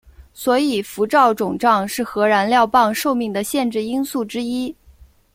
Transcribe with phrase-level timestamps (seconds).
[0.33, 4.75] 所以辐照肿胀是核燃料棒寿命的限制因素之一。